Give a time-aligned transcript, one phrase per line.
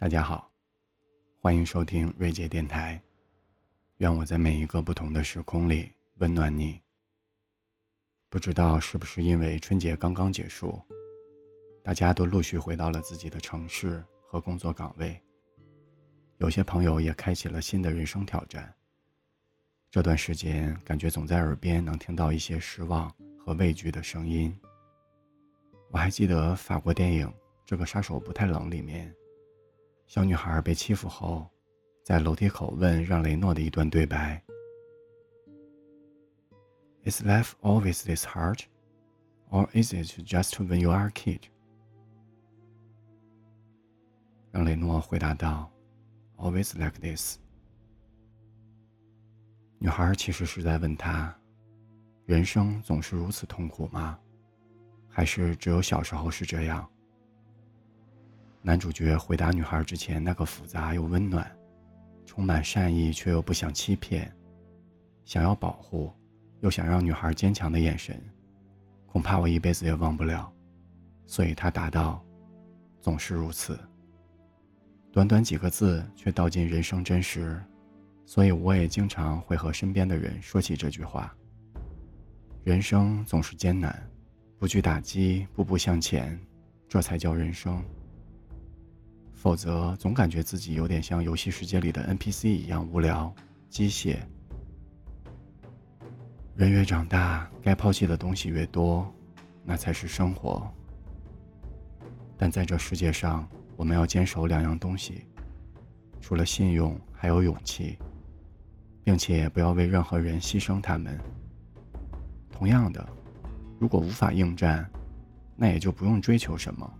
[0.00, 0.48] 大家好，
[1.40, 3.02] 欢迎收听瑞杰电台。
[3.96, 6.80] 愿我在每一个不同的时空里温暖你。
[8.28, 10.80] 不知道是不是因为春节刚刚结束，
[11.82, 15.20] 大家都陆续回到了自己的城市和工作岗位，
[16.36, 18.72] 有些朋友也开启了新的人生挑战。
[19.90, 24.56] 这段时间，感觉总在耳边能听到一些失望和畏惧的声音。
[25.90, 27.26] 我还记得法国电影
[27.66, 29.12] 《这个杀手不太冷》里面。
[30.08, 31.46] 小女孩被欺负后，
[32.02, 34.42] 在楼梯口问让雷诺的一段对白
[37.04, 38.62] ：“Is life always this hard,
[39.50, 41.42] or is it just when you are a kid？”
[44.50, 45.70] 让雷诺回答道
[46.38, 47.36] ：“Always like this。”
[49.78, 51.38] 女孩其实是在问他
[52.24, 54.18] ：“人生总是如此痛苦吗？
[55.06, 56.90] 还是只有小时候是这样？”
[58.68, 61.50] 男主角回答女孩之前那个复杂又温暖、
[62.26, 64.30] 充满善意却又不想欺骗、
[65.24, 66.12] 想要保护
[66.60, 68.22] 又想让女孩坚强的眼神，
[69.06, 70.52] 恐怕我一辈子也忘不了。
[71.24, 72.22] 所以他答道
[73.00, 73.80] ：“总是如此。”
[75.10, 77.58] 短短几个字却道尽人生真实，
[78.26, 81.34] 所以我也经常会和身边的人说起这句话
[82.64, 83.98] ：“人生总是艰难，
[84.58, 86.38] 不惧打击，步步向前，
[86.86, 87.82] 这才叫人生。”
[89.38, 93.32] 否则，总感觉自己有点像游戏世界里的 NPC 一样无聊、
[93.70, 94.16] 机械。
[96.56, 99.08] 人越长大，该抛弃的东西越多，
[99.62, 100.68] 那才是生活。
[102.36, 105.22] 但在这世界上，我们要坚守两样东西：
[106.20, 107.96] 除了信用，还有勇气，
[109.04, 111.16] 并且不要为任何人牺牲他们。
[112.50, 113.08] 同样的，
[113.78, 114.90] 如果无法应战，
[115.54, 116.92] 那也就不用追求什么。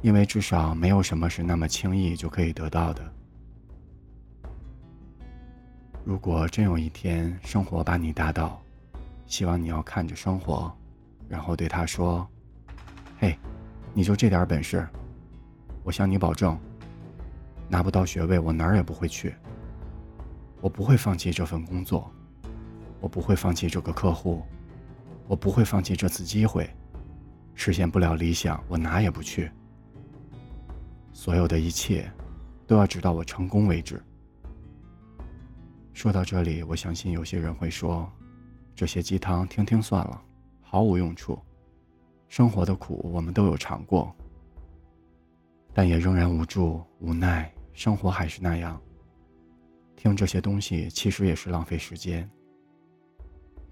[0.00, 3.12] 因为至少没有什么是那么轻易就可以得到的。
[6.04, 8.62] 如果真有一天生活把你打倒，
[9.26, 10.72] 希望你要看着生活，
[11.28, 12.26] 然后对他说
[13.18, 13.36] ：“嘿，
[13.92, 14.88] 你就这点本事，
[15.82, 16.58] 我向你保证，
[17.68, 19.34] 拿不到学位我哪儿也不会去。
[20.60, 22.10] 我不会放弃这份工作，
[23.00, 24.42] 我不会放弃这个客户，
[25.26, 26.70] 我不会放弃这次机会。
[27.54, 29.50] 实现不了理想，我哪也不去。”
[31.18, 32.08] 所有的一切，
[32.64, 34.00] 都要直到我成功为止。
[35.92, 38.08] 说到这里，我相信有些人会说，
[38.72, 40.22] 这些鸡汤听听算了，
[40.60, 41.36] 毫无用处。
[42.28, 44.14] 生活的苦我们都有尝过，
[45.74, 47.52] 但也仍然无助、无奈。
[47.72, 48.80] 生活还是那样，
[49.96, 52.30] 听这些东西其实也是浪费时间。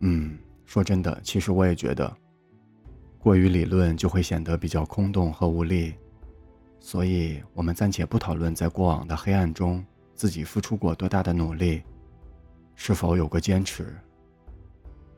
[0.00, 2.12] 嗯，说真的，其实我也觉得，
[3.20, 5.94] 过于理论就会显得比较空洞和无力。
[6.86, 11.82] 所以，我们暂且不讨论在过往的黑暗中自己付出过多大的努力，
[12.76, 13.92] 是否有过坚持。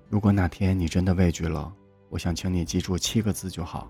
[0.09, 1.71] 如果哪天你真的畏惧了，
[2.09, 3.87] 我想请你记住七个字就好：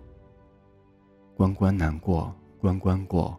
[1.36, 3.38] 关关难过关关过。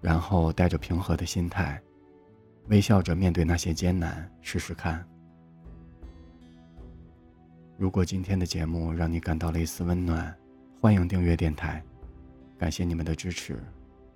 [0.00, 1.80] 然后带着平和的心态，
[2.66, 5.06] 微笑着面对那些艰难，试试看。
[7.78, 10.36] 如果今天的节目让你感到了一丝温暖，
[10.80, 11.80] 欢迎订阅电台。
[12.58, 13.62] 感谢你们的支持，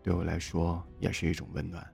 [0.02, 1.86] 对我来说也是一种温暖。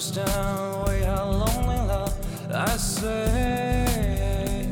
[0.00, 2.14] Understand way how lonely love.
[2.54, 4.66] I say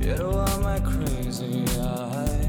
[0.00, 2.48] you are my crazy eye.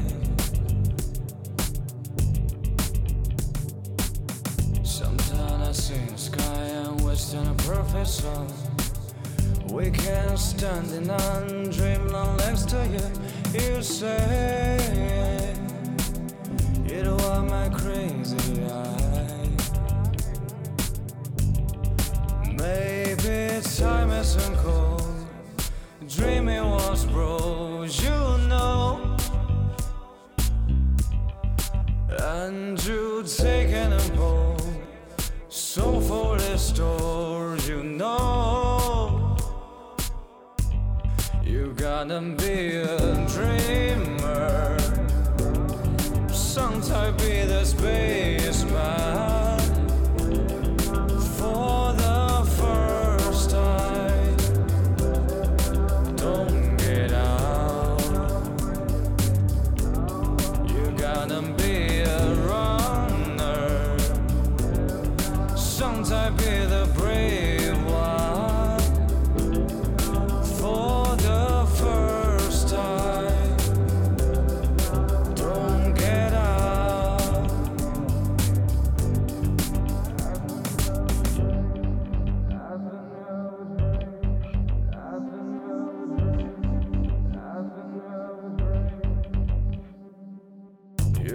[4.82, 8.52] Sometimes I see the sky and wish a perfect song.
[9.70, 13.06] We can't stand in and dream long next to you.
[13.60, 15.21] You say
[17.24, 18.64] am I crazy?
[18.64, 19.62] Eyed?
[22.56, 23.52] Maybe
[23.82, 25.26] time isn't cold.
[26.08, 28.10] Dreaming was bros, you
[28.48, 29.16] know.
[32.18, 34.62] And you taking a bold,
[35.48, 39.36] so for the store, you know.
[41.42, 44.21] You gotta be a dream
[46.52, 47.61] sometimes I'll be the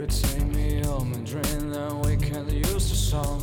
[0.07, 3.41] Take me home and dream that we can use the song.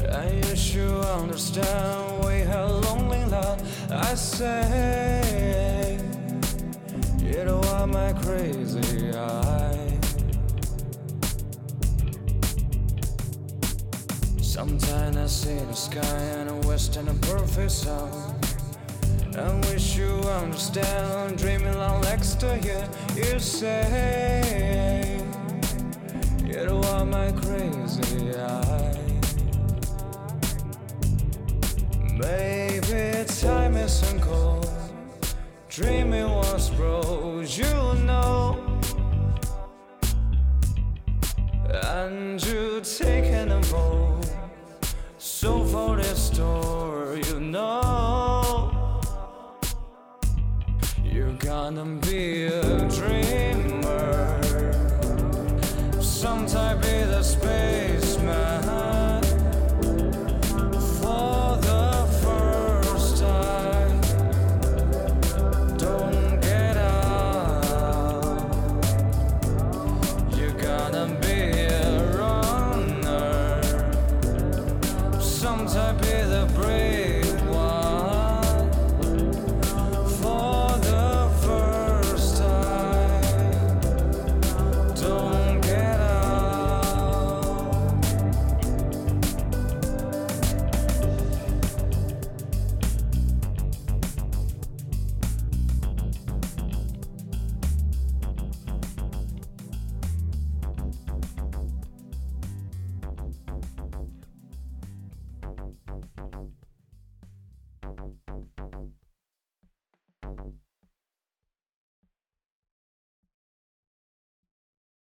[0.00, 0.88] And you
[1.20, 3.62] understand we have lonely love.
[3.90, 5.98] I say,
[7.18, 9.98] you know I'm my crazy eye.
[14.40, 18.34] Sometimes I see the sky and a west and a perfect sound.
[19.36, 20.12] I wish you
[20.42, 22.82] understand, dreaming long next to you.
[23.22, 25.15] You say,
[26.64, 28.96] know I'm my crazy eye.
[32.14, 34.68] Maybe time isn't cold.
[35.68, 37.74] Dreaming was broke, you
[38.04, 38.80] know.
[41.68, 44.24] And you taken a vote.
[45.18, 48.72] So for this story, you know.
[51.04, 52.48] You're gonna be